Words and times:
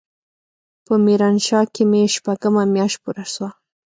په 0.85 0.93
ميرانشاه 1.05 1.65
کښې 1.73 1.83
مې 1.91 2.01
شپږمه 2.15 2.63
مياشت 2.73 2.97
پوره 3.03 3.25
سوه. 3.33 3.49